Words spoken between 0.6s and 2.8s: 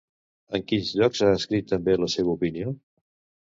quins llocs ha escrit també la seva opinió?